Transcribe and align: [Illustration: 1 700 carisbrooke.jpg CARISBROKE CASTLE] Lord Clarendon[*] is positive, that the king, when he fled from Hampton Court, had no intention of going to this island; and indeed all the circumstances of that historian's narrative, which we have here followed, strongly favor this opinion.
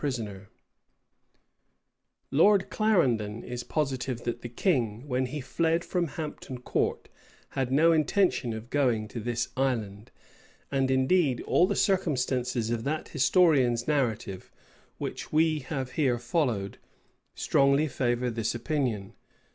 [Illustration: 0.03 0.47
1 2.31 2.59
700 2.63 2.69
carisbrooke.jpg 2.71 2.71
CARISBROKE 2.71 2.71
CASTLE] 2.71 2.87
Lord 2.87 3.19
Clarendon[*] 3.19 3.43
is 3.43 3.63
positive, 3.63 4.23
that 4.23 4.41
the 4.41 4.49
king, 4.49 5.07
when 5.07 5.25
he 5.27 5.41
fled 5.41 5.85
from 5.85 6.07
Hampton 6.07 6.57
Court, 6.61 7.09
had 7.49 7.71
no 7.71 7.91
intention 7.91 8.53
of 8.53 8.71
going 8.71 9.07
to 9.09 9.19
this 9.19 9.49
island; 9.55 10.09
and 10.71 10.89
indeed 10.89 11.41
all 11.41 11.67
the 11.67 11.75
circumstances 11.75 12.71
of 12.71 12.83
that 12.83 13.09
historian's 13.09 13.87
narrative, 13.87 14.51
which 14.97 15.31
we 15.31 15.59
have 15.59 15.91
here 15.91 16.17
followed, 16.17 16.79
strongly 17.35 17.87
favor 17.87 18.31
this 18.31 18.55
opinion. 18.55 19.13